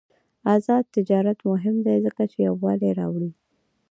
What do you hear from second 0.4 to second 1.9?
آزاد تجارت مهم